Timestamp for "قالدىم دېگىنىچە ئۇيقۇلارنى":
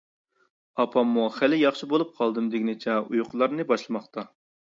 2.21-3.67